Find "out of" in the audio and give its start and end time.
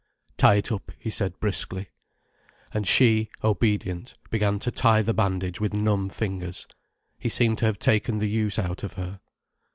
8.57-8.93